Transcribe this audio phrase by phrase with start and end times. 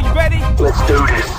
[0.00, 0.38] Are you ready?
[0.62, 1.30] Let's do this.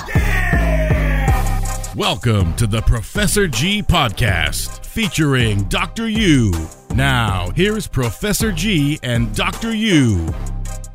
[1.96, 6.08] Welcome to the Professor G Podcast featuring Dr.
[6.08, 6.52] U.
[6.94, 9.74] Now, here's Professor G and Dr.
[9.74, 10.32] U.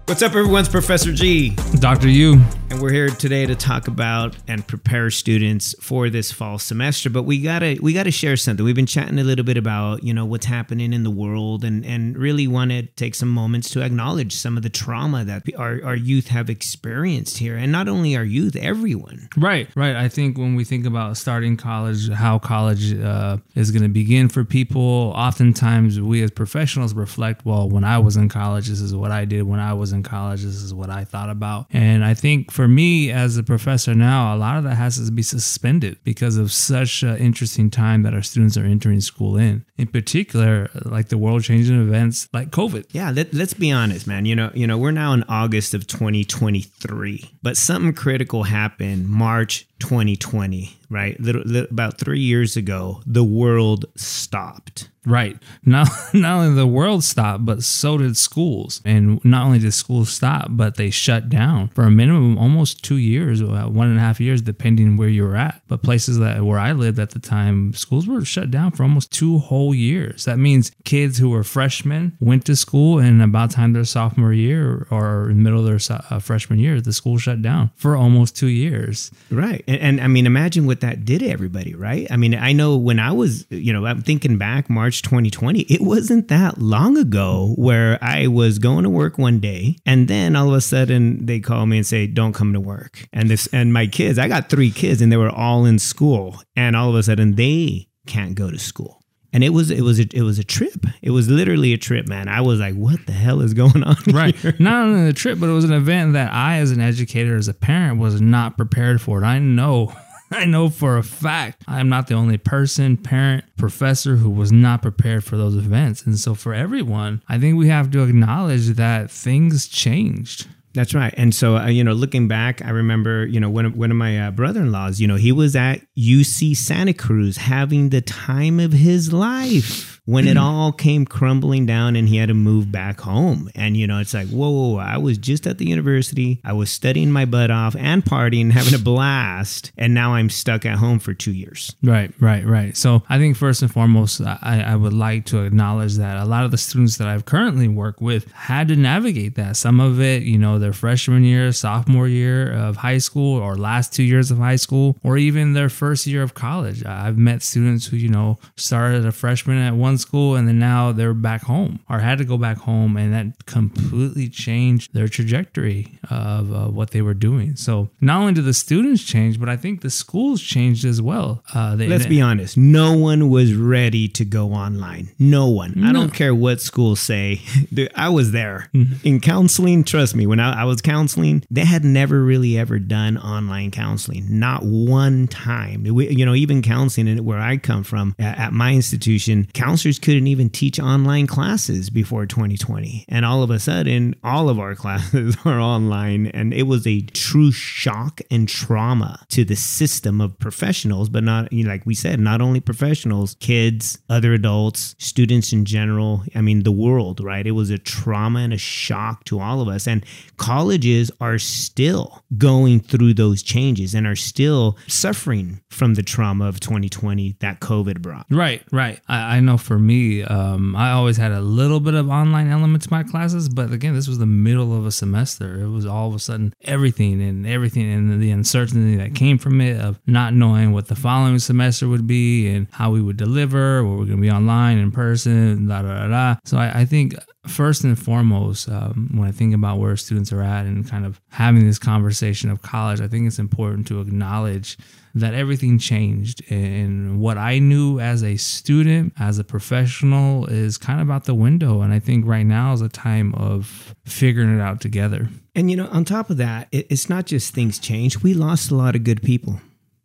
[0.06, 0.62] What's up, everyone?
[0.62, 2.08] It's Professor G, Dr.
[2.08, 2.42] U.
[2.70, 7.10] and we're here today to talk about and prepare students for this fall semester.
[7.10, 8.66] But we gotta we gotta share something.
[8.66, 11.86] We've been chatting a little bit about you know what's happening in the world, and
[11.86, 15.80] and really want to take some moments to acknowledge some of the trauma that our
[15.84, 19.30] our youth have experienced here, and not only our youth, everyone.
[19.38, 19.96] Right, right.
[19.96, 24.30] I think when we think about starting college, how college uh, is going to begin
[24.30, 28.94] for people, oftentimes we as professionals reflect, well, when I was in college, this is
[28.96, 29.44] what I did.
[29.44, 31.68] When I was in college, this is what I thought about.
[31.72, 35.12] And I think for me as a professor now, a lot of that has to
[35.12, 39.64] be suspended because of such an interesting time that our students are entering school in.
[39.78, 42.88] In particular, like the world changing events like COVID.
[42.90, 44.26] Yeah, let, let's be honest, man.
[44.26, 49.67] You know, you know, we're now in August of 2023, but something critical happened March
[49.80, 51.20] 2020, right?
[51.20, 54.90] Little, little, about three years ago, the world stopped.
[55.08, 55.38] Right.
[55.64, 58.82] Not not only the world stopped, but so did schools.
[58.84, 62.98] And not only did schools stop, but they shut down for a minimum almost two
[62.98, 65.62] years, uh, one and a half years, depending where you were at.
[65.70, 69.12] But places that where I lived at the time, schools were shut down for almost
[69.14, 70.26] two whole years.
[70.26, 74.88] That means kids who were freshmen went to school, and about time their sophomore year
[74.92, 77.96] or in the middle of their so- uh, freshman year, the school shut down for
[77.96, 79.10] almost two years.
[79.32, 79.64] Right.
[79.68, 82.08] And, and I mean, imagine what that did to everybody, right?
[82.10, 85.82] I mean, I know when I was, you know, I'm thinking back March 2020, it
[85.82, 90.50] wasn't that long ago where I was going to work one day and then all
[90.50, 93.08] of a sudden they call me and say, don't come to work.
[93.12, 96.42] And this, and my kids, I got three kids and they were all in school
[96.56, 98.97] and all of a sudden they can't go to school.
[99.34, 100.86] And it was it was a, it was a trip.
[101.02, 102.28] It was literally a trip, man.
[102.28, 104.36] I was like, "What the hell is going on?" Right.
[104.36, 104.56] here?
[104.58, 107.48] Not only the trip, but it was an event that I, as an educator, as
[107.48, 109.22] a parent, was not prepared for.
[109.22, 109.26] It.
[109.26, 109.94] I know,
[110.32, 114.82] I know for a fact, I'm not the only person, parent, professor who was not
[114.82, 116.04] prepared for those events.
[116.04, 120.48] And so, for everyone, I think we have to acknowledge that things changed.
[120.74, 121.14] That's right.
[121.18, 123.98] And so, uh, you know, looking back, I remember, you know, one of, one of
[123.98, 128.02] my uh, brother in laws, you know, he was at UC Santa Cruz having the
[128.02, 130.44] time of his life when it hmm.
[130.44, 133.52] all came crumbling down and he had to move back home.
[133.56, 136.40] And, you know, it's like, whoa, whoa, whoa, I was just at the university.
[136.46, 139.74] I was studying my butt off and partying, having a blast.
[139.78, 141.76] And now I'm stuck at home for two years.
[141.84, 142.76] Right, right, right.
[142.78, 146.46] So I think first and foremost, I, I would like to acknowledge that a lot
[146.46, 149.58] of the students that I've currently worked with had to navigate that.
[149.58, 153.94] Some of it, you know, their freshman year, sophomore year of high school, or last
[153.94, 156.86] two years of high school, or even their first year of college.
[156.86, 160.60] I've met students who, you know, started as a freshman at one school and then
[160.60, 165.08] now they're back home or had to go back home, and that completely changed their
[165.08, 167.56] trajectory of uh, what they were doing.
[167.56, 171.44] So not only did the students change, but I think the schools changed as well.
[171.54, 172.58] Uh, they, Let's be honest.
[172.58, 175.10] No one was ready to go online.
[175.20, 175.84] No one.
[175.84, 177.42] I don't care what schools say.
[177.74, 178.70] Dude, I was there
[179.04, 179.84] in counseling.
[179.84, 184.40] Trust me, when I, I was counseling, they had never really ever done online counseling.
[184.40, 185.77] Not one time.
[185.84, 190.00] We, you know, even counseling and where I come from at, at my institution, counselors
[190.00, 193.06] couldn't even teach online classes before 2020.
[193.10, 196.28] And all of a sudden, all of our classes are online.
[196.28, 201.52] And it was a true shock and trauma to the system of professionals, but not,
[201.52, 206.24] you know, like we said, not only professionals, kids, other adults, students in general.
[206.36, 207.46] I mean, the world, right?
[207.46, 209.88] It was a trauma and a shock to all of us.
[209.88, 210.06] And
[210.38, 216.60] colleges are still going through those changes and are still suffering from the trauma of
[216.60, 218.26] 2020 that COVID brought.
[218.32, 219.00] Right, right.
[219.08, 222.84] I, I know for me, um, I always had a little bit of online element
[222.84, 225.62] to my classes, but again, this was the middle of a semester.
[225.62, 229.60] It was all of a sudden everything and everything and the uncertainty that came from
[229.62, 233.80] it of not knowing what the following semester would be and how we would deliver,
[233.80, 236.36] or we're going to be online, in person, da da da da.
[236.46, 237.16] So I, I think
[237.48, 241.22] first and foremost, um, when I think about where students are at and kind of
[241.30, 244.78] having this conversation of college, I think it's important to acknowledge
[245.20, 246.42] that everything changed.
[246.52, 251.36] And what I knew as a student, as a professional, is kind of out the
[251.36, 251.82] window.
[251.82, 255.30] And I think right now is a time of figuring it out together.
[255.56, 258.22] And, you know, on top of that, it's not just things change.
[258.22, 259.60] We lost a lot of good people,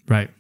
[0.09, 0.31] Right.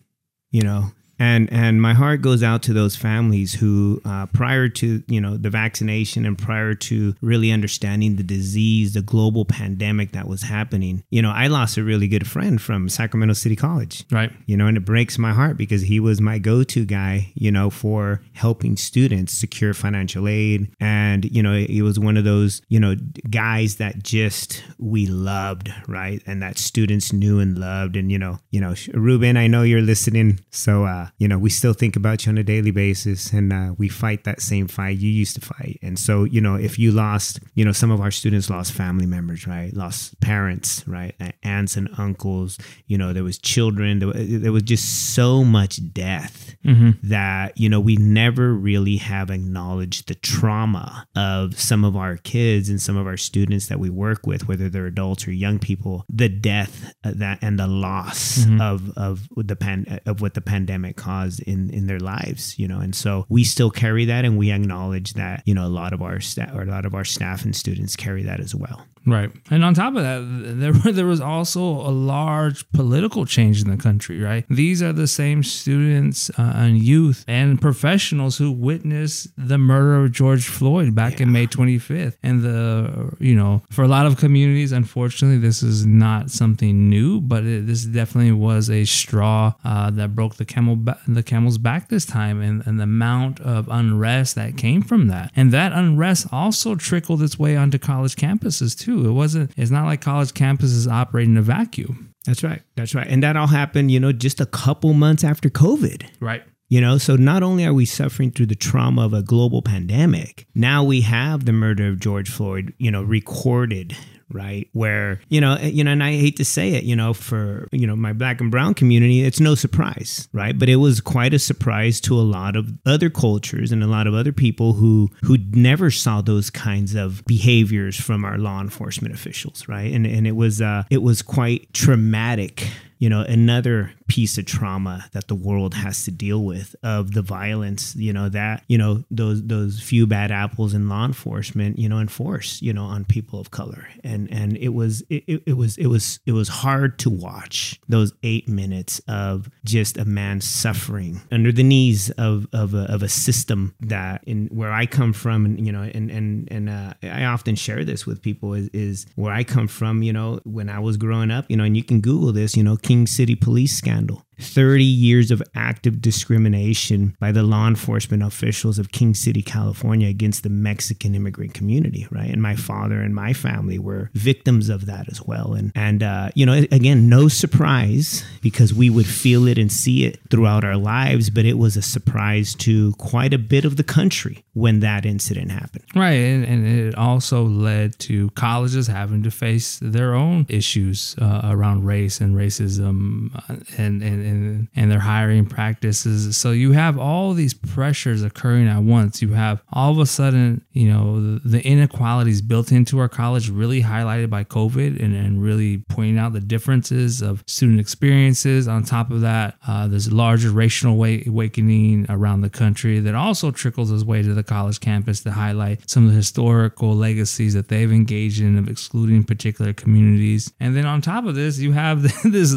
[0.50, 0.92] you know,
[1.22, 5.36] and and my heart goes out to those families who uh, prior to you know
[5.36, 11.04] the vaccination and prior to really understanding the disease the global pandemic that was happening
[11.10, 14.04] you know i lost a really good friend from sacramento city college.
[14.10, 14.32] Right.
[14.46, 17.70] you know and it breaks my heart because he was my go-to guy you know
[17.70, 20.68] for helping students secure financial aid.
[20.80, 22.96] And you know he was one of those you know
[23.30, 26.22] guys that just we loved right?
[26.26, 27.96] And that students knew and loved.
[27.96, 30.40] And you know you know ruben i know you're listening.
[30.50, 33.74] So uh you know we still think about you on a daily basis and uh,
[33.78, 35.78] we fight that same fight you used to fight.
[35.82, 39.06] And so you know if you lost you know some of our students lost family
[39.06, 39.72] members right?
[39.74, 41.14] Lost parents right?
[41.42, 46.54] Aunts and uncles you know there was children there, there was just so much death
[47.02, 52.68] that you know we never really have acknowledged the trauma of some of our kids
[52.68, 56.04] and some of our students that we work with whether they're adults or young people
[56.08, 60.96] the death uh, that and the loss of of the pan of what the pandemic
[61.02, 62.80] caused in in their lives you know?
[62.80, 66.02] And so we still carry that and we acknowledge that you know a lot of
[66.02, 69.30] our staff or a lot of our staff and students carry that as well Right.
[69.50, 70.20] And on top of that,
[70.60, 74.44] there there was also a large political change in the country, right?
[74.48, 80.12] These are the same students uh, and youth and professionals who witnessed the murder of
[80.12, 82.16] George Floyd back in May 25th.
[82.22, 87.20] And the, you know, for a lot of communities, unfortunately, this is not something new,
[87.20, 91.58] but it, this definitely was a straw uh, that broke the camel ba- the camel's
[91.58, 95.32] back this time and, and the amount of unrest that came from that.
[95.34, 98.91] And that unrest also trickled its way onto college campuses too.
[99.06, 102.14] It wasn't it's not like college campuses operate in a vacuum.
[102.26, 105.48] that's right that's right and that all happened you know just a couple months after
[105.48, 106.42] covid Right.
[106.68, 110.46] You know, so not only are we suffering through the trauma of a global pandemic,
[110.54, 113.94] now we have the murder of George Floyd, you know, recorded
[114.32, 114.68] right?
[114.72, 117.86] Where you know you know and i hate to say it you know for you
[117.86, 120.58] know my black and brown community it's no surprise right?
[120.58, 124.06] But it was quite a surprise to a lot of other cultures and a lot
[124.06, 129.14] of other people who who never saw those kinds of behaviors from our law enforcement
[129.14, 129.92] officials right?
[129.92, 132.68] And and it was uh it was quite traumatic
[133.02, 137.22] you know another piece of trauma that the world has to deal with of the
[137.22, 141.88] violence you know that you know those those few bad apples in law enforcement you
[141.88, 143.88] know enforce you know on people of color.
[144.04, 148.12] And and it was it, it, was it was it was hard to watch those
[148.22, 153.08] eight minutes of just a man suffering under the knees of of a, of a
[153.08, 157.24] system that in where I come from and you know and and and uh, I
[157.24, 160.78] often share this with people is is where I come from you know when I
[160.78, 163.74] was growing up you know and you can google this you know King City police
[163.74, 170.08] scandal 30 years of active discrimination by the law enforcement officials of King City, California
[170.08, 172.30] against the Mexican immigrant community, right?
[172.30, 175.54] And my father and my family were victims of that as well.
[175.54, 180.04] And and uh, you know, again, no surprise because we would feel it and see
[180.04, 183.84] it throughout our lives, but it was a surprise to quite a bit of the
[183.84, 185.84] country when that incident happened.
[185.94, 191.42] Right, and, and it also led to colleges having to face their own issues uh,
[191.44, 196.36] around race and racism, uh, and, and and their hiring practices.
[196.36, 199.22] So you have all these pressures occurring at once.
[199.22, 203.50] You have all of a sudden, you know, the, the inequalities built into our college
[203.50, 208.68] really highlighted by COVID, and, and really pointing out the differences of student experiences.
[208.68, 213.90] On top of that, uh, there's larger racial awakening around the country that also trickles
[213.90, 217.92] its way to the college campus to highlight some of the historical legacies that they've
[217.92, 220.52] engaged in of excluding particular communities.
[220.60, 222.56] And then on top of this, you have this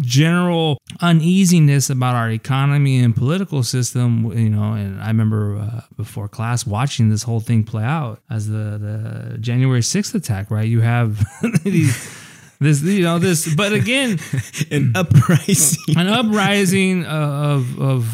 [0.00, 4.30] general uneasiness about our economy and political system.
[4.36, 8.48] You know, and I remember uh, before class watching this whole thing play out as
[8.48, 10.50] the the January sixth attack.
[10.50, 11.24] Right, you have
[11.64, 12.22] these.
[12.58, 14.18] This, you know, this, but again,
[14.70, 15.94] An uprising.
[15.98, 18.08] an uprising of of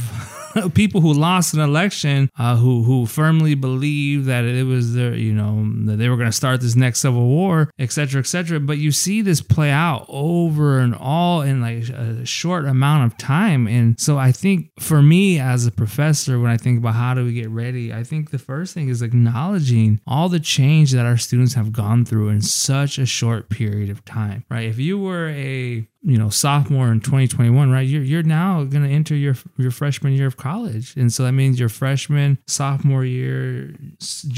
[0.75, 5.33] people who lost an election, uh, who who firmly believed that it was their, you
[5.33, 8.61] know, that they were going to start this next civil war, etc cetera, et cetera.
[8.61, 13.19] But you see this play out over and all in like a short amount of
[13.19, 17.15] time, and so I think for me as a professor, when I think about how
[17.15, 21.07] do we get ready, I think the first thing is acknowledging all the change that
[21.07, 24.69] our students have gone through in such a short period of time, right?
[24.69, 28.91] If you were a you know sophomore in 2021 right you're, you're now going to
[28.91, 33.75] enter your your freshman year of college and so that means your freshman sophomore year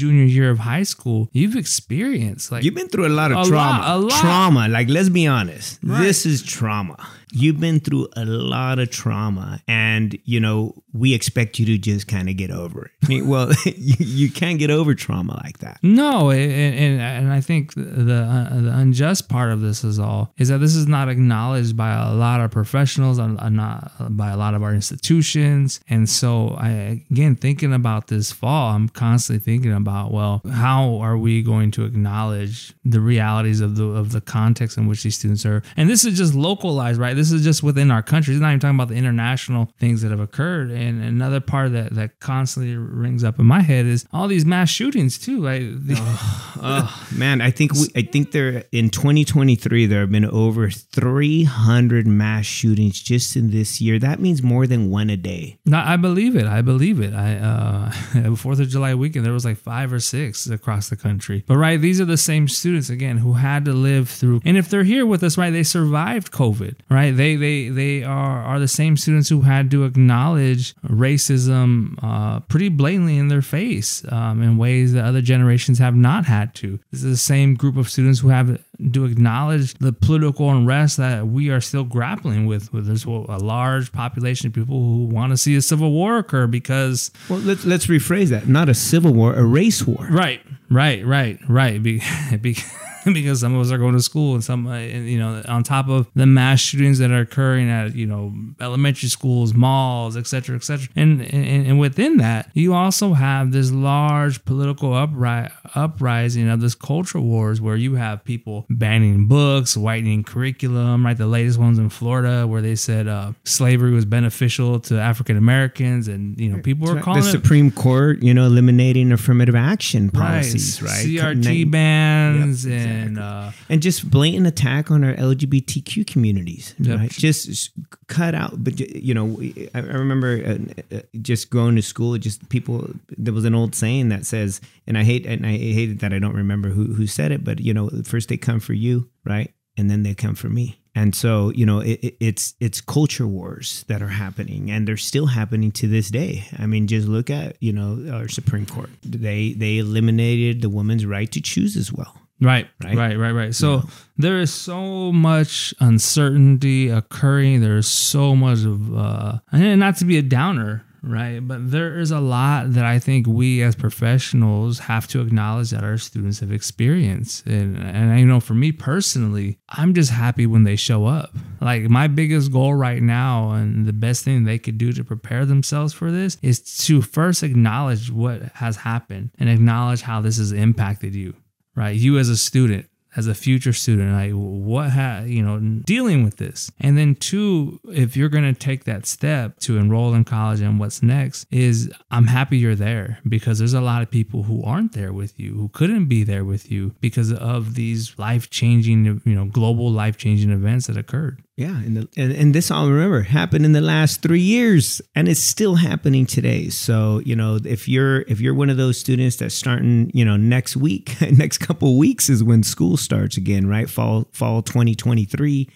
[0.01, 3.49] junior year of high school you've experienced like You've been through a lot of A
[3.49, 3.79] trauma.
[3.79, 4.19] lot, a lot.
[4.21, 4.63] Trauma.
[4.77, 5.79] Like, let's be honest.
[6.05, 6.97] This is trauma.
[7.41, 10.59] you've been through a lot of trauma, and you know
[10.95, 12.91] we expect you to just kind of get over it.
[13.03, 15.79] I mean, well, you, you can't get over trauma like that.
[15.83, 20.33] No, and and, and I think the uh, the unjust part of this is all
[20.37, 24.37] is that this is not acknowledged by a lot of professionals, uh, not by a
[24.37, 29.73] lot of our institutions, and so I again thinking about this fall, I'm constantly thinking
[29.73, 34.77] about well, how are we going to acknowledge the realities of the of the context
[34.77, 37.15] in which these students are, and this is just localized, right?
[37.15, 38.33] This is just within our country.
[38.33, 40.71] It's not even talking about the international things that have occurred.
[40.71, 44.69] And another part that that constantly rings up in my head is all these mass
[44.69, 45.39] shootings too.
[45.39, 50.11] Like, the, oh, oh, man, I think we, I think there in 2023 there have
[50.11, 53.99] been over 300 mass shootings just in this year.
[53.99, 55.59] That means more than one a day.
[55.65, 56.45] No, I believe it.
[56.45, 57.13] I believe it.
[57.13, 61.43] I uh, Fourth of July weekend there was like five or six across the country.
[61.47, 64.41] But right, these are the same students again who had to live through.
[64.45, 67.11] And if they're here with us, right, they survived COVID, right?
[67.15, 72.69] They they they are are the same students who had to acknowledge racism uh, pretty
[72.69, 76.79] blatantly in their face um, in ways that other generations have not had to.
[76.91, 78.59] This is the same group of students who have
[78.93, 82.71] to acknowledge the political unrest that we are still grappling with.
[82.73, 86.47] With there's a large population of people who want to see a civil war occur
[86.47, 87.11] because.
[87.29, 88.47] Well, let's let's rephrase that.
[88.47, 90.07] Not a civil war, a race war.
[90.09, 91.81] Right, right, right, right.
[91.81, 92.01] Be,
[92.41, 92.57] be,
[93.13, 95.89] because some of us are going to school and some, uh, you know, on top
[95.89, 100.55] of the mass shootings that are occurring at, you know, elementary schools, malls, et cetera,
[100.55, 100.87] et cetera.
[100.95, 106.73] And, and, and within that, you also have this large political upri- uprising of this
[106.73, 111.17] culture wars where you have people banning books, whitening curriculum, right?
[111.17, 116.07] The latest ones in Florida where they said uh, slavery was beneficial to African Americans
[116.07, 120.09] and, you know, people were calling the it, Supreme Court, you know, eliminating affirmative action
[120.09, 120.89] policies, right?
[120.89, 121.05] right?
[121.05, 126.75] CRT bans yep, and and uh, and just blatant attack on our LGBTQ communities.
[126.79, 126.99] Yep.
[126.99, 127.11] Right?
[127.11, 127.71] Just
[128.07, 128.63] cut out.
[128.63, 129.39] But you know,
[129.73, 132.17] I remember uh, uh, just going to school.
[132.17, 132.89] Just people.
[133.17, 136.19] There was an old saying that says, and I hate and I hated that I
[136.19, 139.53] don't remember who who said it, but you know, first they come for you, right,
[139.77, 140.79] and then they come for me.
[140.97, 145.25] And so, you know, it, it's it's culture wars that are happening, and they're still
[145.25, 146.47] happening to this day.
[146.57, 148.89] I mean, just look at you know our Supreme Court.
[149.03, 152.15] They they eliminated the woman's right to choose as well.
[152.41, 153.55] Right, right, right, right, right.
[153.55, 153.81] So yeah.
[154.17, 157.61] there is so much uncertainty occurring.
[157.61, 161.39] There's so much of, uh, and not to be a downer, right?
[161.39, 165.85] But there is a lot that I think we as professionals have to acknowledge that
[165.85, 167.45] our students have experienced.
[167.45, 171.29] And, and I know for me personally, I'm just happy when they show up.
[171.61, 175.45] Like my biggest goal right now, and the best thing they could do to prepare
[175.45, 180.51] themselves for this is to first acknowledge what has happened and acknowledge how this has
[180.51, 181.33] impacted you
[181.75, 181.95] right?
[181.95, 186.37] You as a student, as a future student, like what ha you know, dealing with
[186.37, 186.71] this.
[186.79, 191.01] And then two, if you're gonna take that step to enroll in college and what's
[191.01, 195.13] next, is I'm happy you're there because there's a lot of people who aren't there
[195.13, 199.45] with you, who couldn't be there with you because of these life changing, you know,
[199.45, 201.41] global life changing events that occurred.
[201.57, 205.29] Yeah, and, the, and and this all remember happened in the last three years, and
[205.29, 206.67] it's still happening today.
[206.67, 210.35] So you know, if you're if you're one of those students that's starting, you know,
[210.35, 213.89] next week, next couple weeks is when school starts again, right?
[213.89, 215.69] Fall fall twenty twenty three.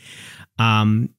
[0.57, 1.11] Um,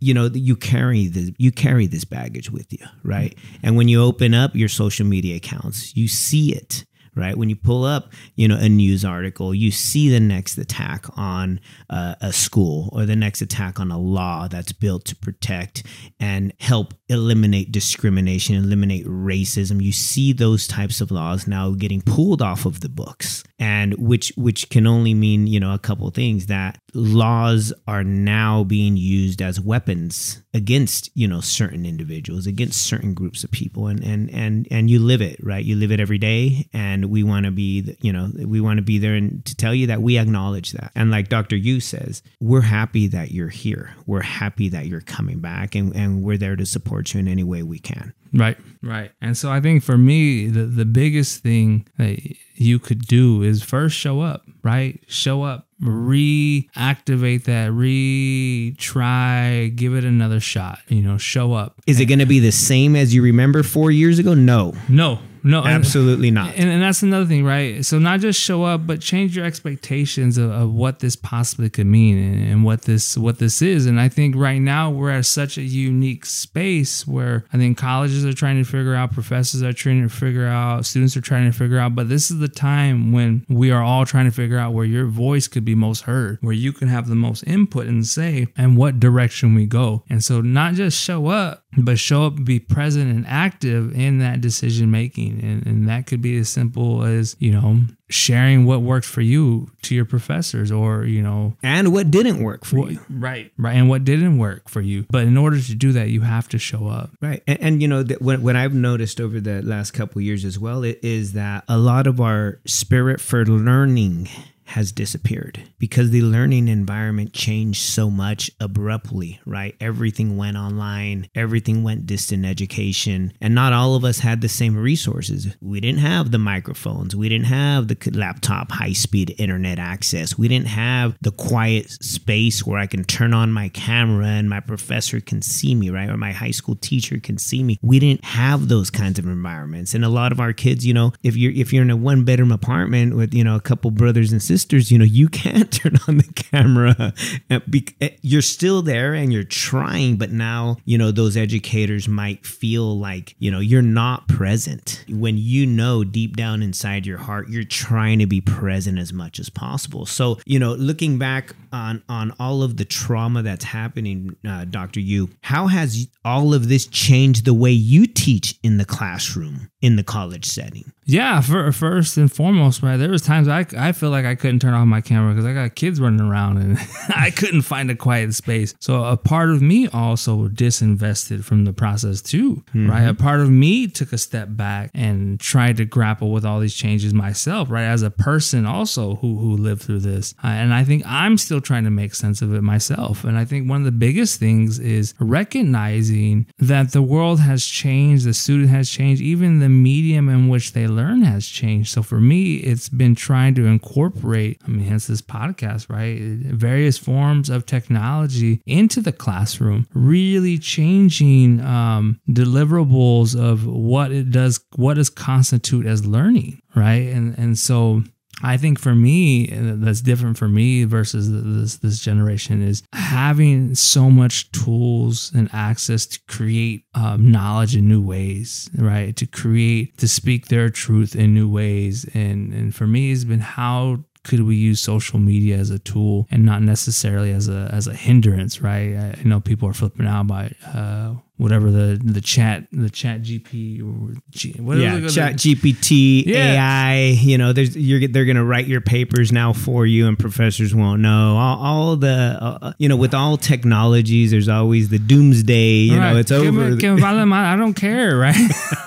[0.00, 4.00] you know you carry this you carry this baggage with you right and when you
[4.00, 6.84] open up your social media accounts you see it
[7.18, 7.36] right?
[7.36, 11.60] When you pull up, you know, a news article, you see the next attack on
[11.90, 15.84] uh, a school or the next attack on a law that's built to protect
[16.20, 19.82] and help eliminate discrimination, eliminate racism.
[19.82, 24.32] You see those types of laws now getting pulled off of the books, and which
[24.36, 29.42] which can only mean you know a couple things that laws are now being used
[29.42, 34.68] as weapons against you know certain individuals against certain groups of people and and and
[34.70, 35.64] and you live it right?
[35.64, 38.82] You live it every day and we want to be you know we want to
[38.82, 40.92] be there and to tell you that we acknowledge that.
[40.94, 43.94] And like dr u says we're happy that you're here.
[44.06, 47.44] We're happy that you're coming back and, and we're there to support you in any
[47.44, 48.14] way we can.
[48.32, 48.58] Right.
[48.82, 49.10] Right.
[49.20, 52.18] And so i think for me the, the biggest thing that
[52.60, 60.04] you could do is first show up right show up reactivate that, retry, give it
[60.04, 61.80] another shot, you know, show up.
[61.86, 64.34] Is it going to be the same as you remember four years ago?
[64.34, 64.74] No.
[64.88, 66.54] No, No, and- absolutely not.
[66.56, 67.82] And, and that's another thing, right?
[67.84, 71.86] So not just show up, but change your expectations of, of what this possibly could
[71.86, 73.86] mean and, and what this what this is.
[73.86, 78.26] And I think right now we're at such a unique space where I think colleges
[78.26, 81.56] are trying to figure out, professors are trying to figure out, students are trying to
[81.56, 81.94] figure out.
[81.94, 85.06] But this is the time when we are all trying to figure out where your
[85.06, 88.76] voice could be most heard, where you can have the most input and say, and
[88.76, 90.04] what direction we go.
[90.10, 94.40] And so not just show up, but show up, be present and active in that
[94.40, 95.40] decision making.
[95.42, 99.70] And, and that could be as simple as, you know, sharing what worked for you
[99.82, 103.00] to your professors or, you know, and what didn't work for what- you.
[103.10, 103.76] right, right.
[103.76, 105.04] And what didn't work for you.
[105.10, 107.10] But in order to do that, you have to show up.
[107.20, 107.42] Right.
[107.46, 110.58] And, and you know, that what, what I've noticed over the last couple years as
[110.58, 114.28] well is that a lot of our spirit for learning
[114.68, 119.74] has disappeared because the learning environment changed so much abruptly, right?
[119.80, 124.76] Everything went online, everything went distant education, and not all of us had the same
[124.76, 125.56] resources.
[125.62, 130.48] We didn't have the microphones, we didn't have the laptop high speed internet access, we
[130.48, 135.18] didn't have the quiet space where I can turn on my camera and my professor
[135.18, 136.10] can see me, right?
[136.10, 137.78] Or my high school teacher can see me.
[137.80, 139.94] We didn't have those kinds of environments.
[139.94, 142.24] And a lot of our kids, you know, if you're if you're in a one
[142.24, 144.57] bedroom apartment with, you know, a couple brothers and sisters,
[144.90, 147.12] you know, you can't turn on the camera.
[147.50, 152.98] Eh, You're still there and you're trying, but now, you know, those educators might feel
[152.98, 155.04] like, you know, you're not present.
[155.08, 159.38] When you know deep down inside your heart, you're trying to be present as much
[159.38, 160.06] as possible.
[160.06, 165.00] So, you know, looking back on on all of the trauma that's happening, uh, Dr.
[165.00, 169.96] U, how has all of this changed the way you teach in the classroom in
[169.96, 170.92] the college setting?
[171.04, 172.96] Yeah, for, first and foremost, right.
[172.96, 175.52] There was times I, I feel like I couldn't turn off my camera because I
[175.52, 176.78] got kids running around and
[177.14, 178.74] I couldn't find a quiet space.
[178.80, 183.02] So a part of me also disinvested from the process too, right?
[183.02, 186.74] A part of me took a step back and tried to grapple with all these
[186.74, 187.84] changes myself, right?
[187.84, 191.60] As a person also who who lived through this, Uh, and I think I'm still
[191.60, 193.24] trying to make sense of it myself.
[193.24, 195.14] And I think one of the biggest things is
[195.62, 200.72] recognizing that the world has changed, the student has changed, even the medium in which
[200.72, 201.90] they learn has changed.
[201.94, 206.18] So for me, it's been trying to incorporate, I mean, hence this podcast, right?
[206.18, 214.60] Various forms of technology into the classroom, really changing um, deliverables of what it does,
[214.76, 217.08] what does constitute as learning, right?
[217.08, 218.02] And and so
[218.42, 224.10] I think for me, that's different for me versus this this generation is having so
[224.10, 229.16] much tools and access to create um, knowledge in new ways, right?
[229.16, 233.40] To create, to speak their truth in new ways, and and for me, it's been
[233.40, 237.86] how could we use social media as a tool and not necessarily as a as
[237.86, 238.94] a hindrance, right?
[238.94, 243.80] I, know people are flipping out by uh, whatever the the chat the chat GP
[243.82, 245.08] or G, yeah?
[245.08, 246.52] Chat GPT, Yeah.
[246.54, 246.96] AI.
[247.18, 251.00] You know, there's you're they're gonna write your papers now for you, and professors won't
[251.00, 251.36] know.
[251.36, 255.74] All, all the uh, you know, with all technologies, there's always the doomsday.
[255.88, 256.16] You know, Right.
[256.16, 256.70] it's Give over.
[256.70, 258.36] me- give me I don't care, right?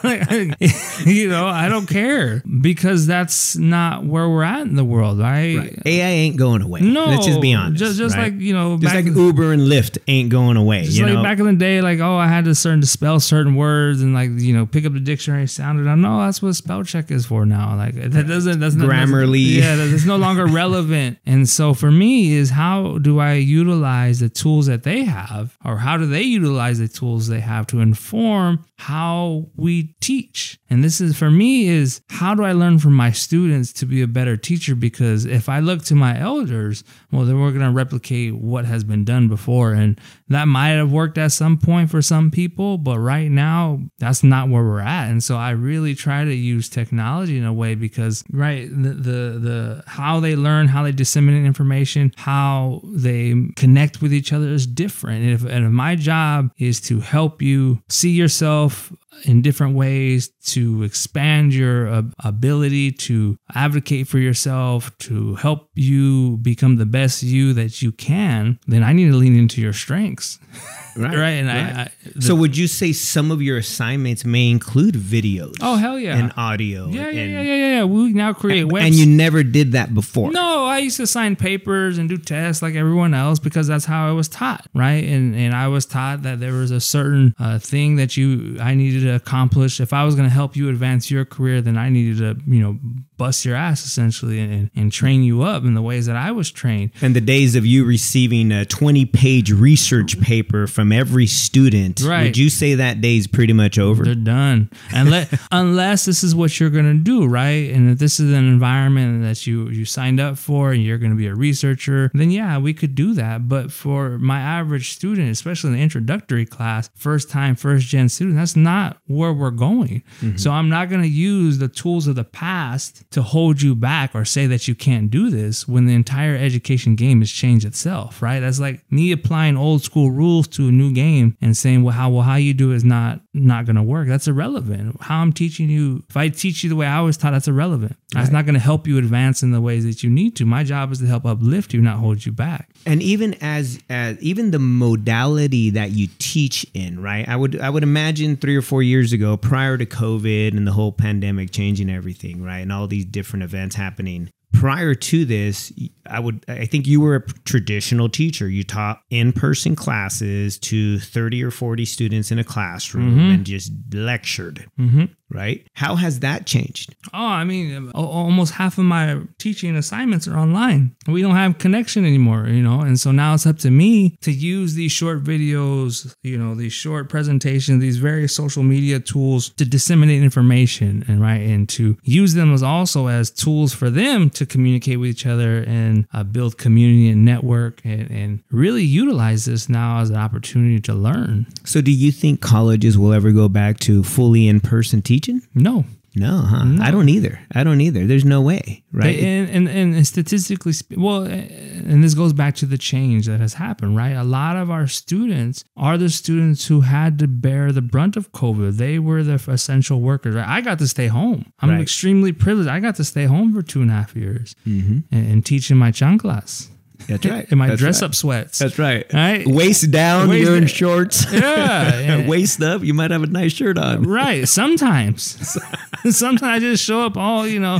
[1.06, 5.58] You know, I don't care because that's not where we're at in the world, right?
[5.58, 5.80] Right.
[5.86, 6.82] AI ain't going away.
[6.82, 7.80] No, let's just be honest.
[7.80, 8.32] Just, just right?
[8.32, 10.84] like you know, just back, like Uber and Lyft ain't going away.
[10.86, 13.20] you like know, back in the day, like oh, I had to certain to spell
[13.20, 15.88] certain words and like you know pick up the dictionary, sound it.
[15.88, 15.98] out.
[15.98, 17.76] No, that's what spell check is for now.
[17.76, 19.58] Like that doesn't that's not Grammarly.
[19.58, 21.18] Yeah, that- it's no longer relevant.
[21.26, 25.78] And so for me, is how do I utilize the tools that they have, or
[25.78, 30.60] how do they utilize the tools they have to inform how we teach?
[30.70, 34.02] And this is for me is how do I learn from my students to be
[34.02, 34.74] a better teacher?
[34.76, 38.84] Because if I look to my elders, well, then we're going to replicate what has
[38.84, 39.74] been done before.
[39.74, 40.00] And
[40.30, 44.50] that might have worked at some point for some people, but right now, that's not
[44.50, 45.10] where we're at.
[45.10, 49.40] And so I really try to use technology in a way because, right, the, the,
[49.40, 54.68] the how they learn, how they disseminate information, how they connect with each other is
[54.68, 55.24] different.
[55.24, 60.30] And if, and if my job is to help you see yourself in different ways
[60.46, 67.24] to expand your uh, ability to advocate for yourself, to help you become the best
[67.24, 70.40] you that you can, then I need to lean into your strengths.
[70.98, 71.18] right?
[71.18, 71.30] right.
[71.30, 71.76] And right.
[71.76, 75.56] I, I so would you say some of your assignments may include videos?
[75.62, 76.18] oh, hell yeah.
[76.18, 76.88] and audio.
[76.88, 77.84] yeah, yeah, and, yeah, yeah, yeah.
[77.84, 78.88] We now create websites.
[78.88, 80.32] And you never did that before.
[80.32, 84.08] No, I used to sign papers and do tests like everyone else because that's how
[84.08, 85.04] I was taught, right?
[85.04, 88.76] And and I was taught that there was a certain uh, thing that you I
[88.76, 91.78] needed needed to accomplish, if I was going to help you advance your career, then
[91.78, 92.80] I needed to, you know,
[93.18, 96.52] bust your ass essentially and, and train you up in the ways that I was
[96.52, 96.92] trained.
[97.02, 102.24] And the days of you receiving a 20 page research paper from every student, Right.
[102.24, 104.04] would you say that day's pretty much over?
[104.04, 104.70] They're done.
[104.92, 107.72] Unless, unless this is what you're going to do, right?
[107.72, 111.12] And if this is an environment that you you signed up for and you're going
[111.12, 113.48] to be a researcher, then yeah, we could do that.
[113.48, 118.38] But for my average student, especially in the introductory class, first time, first gen student,
[118.38, 120.04] that's not where we're going.
[120.20, 120.50] So mm-hmm.
[120.50, 124.26] I'm not going to use the tools of the past to hold you back or
[124.26, 128.40] say that you can't do this when the entire education game has changed itself, right?
[128.40, 132.10] That's like me applying old school rules to a new game and saying, well, how
[132.10, 134.08] well how you do is not not going to work.
[134.08, 134.98] That's irrelevant.
[135.02, 137.96] How I'm teaching you, if I teach you the way I was taught, that's irrelevant.
[138.14, 140.46] That's not going to help you advance in the ways that you need to.
[140.46, 142.71] My job is to help uplift you, not hold you back.
[142.86, 147.28] And even as as even the modality that you teach in right?
[147.28, 150.72] I would i would imagine three or four years ago prior to covid and the
[150.72, 152.60] whole pandemic changing everything right?
[152.60, 154.30] And all these different events happening.
[154.54, 155.72] Prior to this
[156.06, 158.48] i would i think you were a traditional teacher.
[158.48, 163.32] You taught in-person classes to 30 or 40 students in a classroom mm-hmm.
[163.32, 165.06] and just lectured mm-hmm.
[165.34, 170.38] Right how has that changed Oh, I mean, almost half of my teaching assignments are
[170.38, 170.96] online.
[171.08, 174.32] We don't have connection anymore, you know, and so now it's up to me to
[174.32, 179.66] use these short videos, you know, these short presentations, these various social media tools to
[179.66, 184.46] disseminate information and right, and to use them as also as tools for them to
[184.46, 189.68] communicate with each other and uh, build community and network, and, and really utilize this
[189.68, 191.46] now as an opportunity to learn.
[191.66, 195.21] so do you think colleges will ever go back to fully in-person teaching
[195.54, 196.78] No, No, huh?
[196.82, 197.40] I don't either.
[197.56, 198.06] I don't either.
[198.06, 199.18] There's no way, right?
[199.18, 203.96] And, and, and statistically, well, and this goes back to the change that has happened,
[203.96, 204.12] right?
[204.12, 208.32] A lot of our students are the students who had to bear the brunt of
[208.34, 208.76] COVID.
[208.76, 210.36] They were the essential workers.
[210.36, 210.48] Right?
[210.48, 211.54] I got to stay home.
[211.62, 211.82] I'm Right.
[211.82, 212.70] extremely privileged.
[212.70, 215.00] I got to stay home for two and a half years mm-hmm.
[215.16, 216.68] and, and teach in my chanclas,
[217.12, 217.52] That's right.
[217.52, 218.08] in my That's dress right.
[218.08, 218.60] up sweats.
[218.60, 219.06] That's right.
[219.14, 219.46] Right?
[219.46, 221.26] Waist down, Waist you're in shorts.
[221.32, 222.28] Yeah.
[222.28, 224.04] Waist up, you might have a nice shirt on.
[224.04, 224.48] Right.
[224.48, 225.24] Sometimes,
[226.10, 227.80] sometimes I just show up all, you know,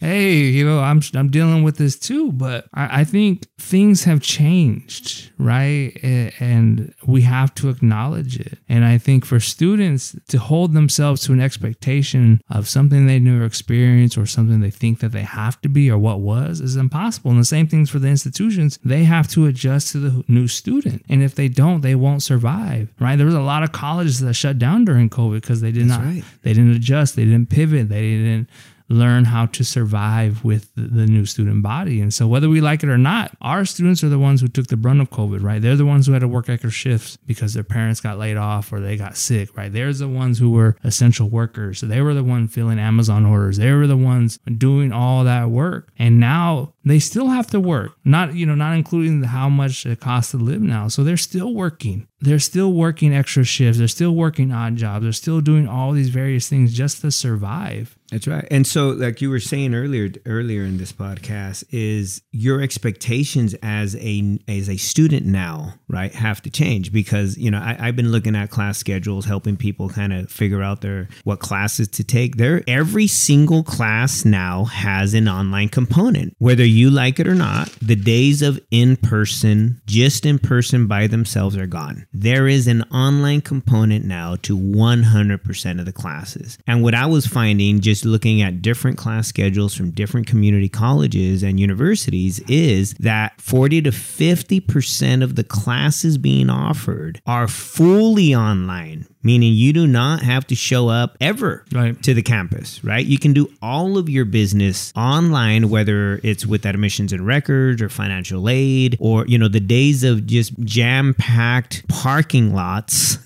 [0.00, 2.32] hey, you know, I'm I'm dealing with this too.
[2.32, 5.92] But I, I think things have changed, right?
[6.02, 8.58] And we have to acknowledge it.
[8.68, 13.44] And I think for students to hold themselves to an expectation of something they never
[13.44, 17.30] experienced or something they think that they have to be or what was is impossible.
[17.30, 18.78] And the same things for the institutions.
[18.84, 21.04] They have to adjust to the new student.
[21.08, 23.16] And if they don't, they won't survive, right?
[23.16, 26.00] There was a lot of colleges that shut down during COVID because they did not
[26.00, 26.24] right.
[26.42, 28.48] they didn't adjust they didn't pivot they didn't
[28.90, 32.00] learn how to survive with the, new student body.
[32.00, 34.66] And so whether we like it or not our students are the ones who took
[34.66, 35.62] the brunt of covid right?
[35.62, 38.72] They're the ones who had to work extra shifts because their parents got laid off
[38.72, 39.72] or they got sick right?
[39.72, 41.78] They're the ones who were essential workers.
[41.78, 43.56] So they were the ones filling amazon orders.
[43.56, 45.92] They were the ones doing all that work.
[45.98, 50.00] And now they still have to work not you know not including how much it
[50.00, 50.88] costs to live now.
[50.88, 52.06] So they're still working.
[52.20, 53.78] They're still working extra shifts.
[53.78, 55.04] They're still working odd jobs.
[55.04, 57.96] They're still doing all these various things just to survive.
[58.10, 58.46] That's right.
[58.50, 63.94] And so, like you were saying earlier, earlier in this podcast, is your expectations as
[63.96, 68.10] a as a student now, right, have to change because you know I, I've been
[68.10, 72.36] looking at class schedules, helping people kind of figure out their what classes to take.
[72.36, 77.68] There, every single class now has an online component, whether you like it or not.
[77.82, 82.06] The days of in person, just in person by themselves, are gone.
[82.12, 86.58] There is an online component now to 100% of the classes.
[86.66, 91.42] And what I was finding just looking at different class schedules from different community colleges
[91.42, 99.06] and universities is that 40 to 50% of the classes being offered are fully online,
[99.22, 102.00] meaning you do not have to show up ever Right.
[102.02, 103.04] to the campus, right?
[103.04, 107.88] You can do all of your business online, whether it's with admissions and records or
[107.88, 113.18] financial aid, or, you know, the days of just jam packed parking lots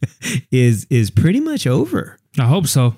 [0.50, 2.18] is is pretty much over.
[2.38, 2.96] I hope so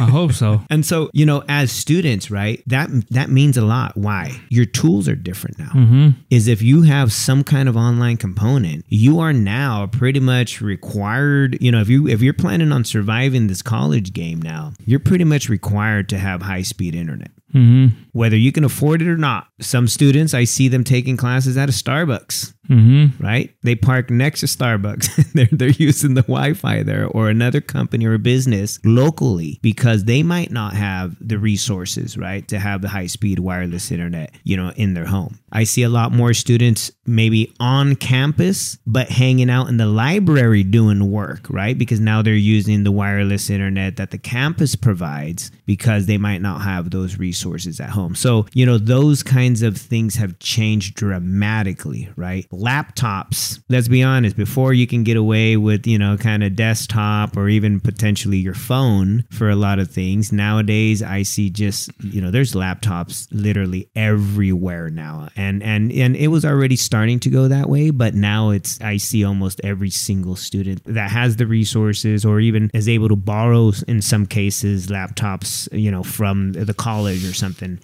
[0.00, 3.96] i hope so And so, you know, as students, right, that that means a lot.
[3.96, 4.38] Why?
[4.50, 5.70] Your tools are different now.
[5.70, 6.08] Mm-hmm.
[6.30, 11.56] Is if you have some kind of online component, you are now pretty much required.
[11.60, 15.24] You know, if you if you're planning on surviving this college game now, you're pretty
[15.24, 17.30] much required to have high speed internet.
[17.54, 17.98] Mm-hmm.
[18.12, 19.46] Whether you can afford it or not.
[19.60, 22.52] Some students, I see them taking classes at a Starbucks.
[22.68, 23.22] Mm-hmm.
[23.22, 23.54] right?
[23.62, 25.32] They park next to Starbucks.
[25.34, 30.50] they're they're using the Wi-Fi there or another company or business locally because they might
[30.50, 35.06] not have the resources, right, to have the high-speed wireless internet, you know, in their
[35.06, 35.38] home.
[35.52, 40.62] I see a lot more students maybe on campus but hanging out in the library
[40.62, 41.76] doing work, right?
[41.76, 46.62] Because now they're using the wireless internet that the campus provides because they might not
[46.62, 48.14] have those resources at home.
[48.14, 52.46] So, you know, those kinds of things have changed dramatically, right?
[52.56, 57.36] Laptops, let's be honest, before you can get away with, you know, kind of desktop
[57.36, 62.20] or even potentially your phone for a lot of things, nowadays I see just, you
[62.20, 65.28] know, there's laptops literally everywhere now.
[65.36, 68.96] And and and it was already starting to go that way, but now it's I
[68.96, 73.72] see almost every single student that has the resources or even is able to borrow
[73.86, 77.78] in some cases laptops, you know, from the college or something,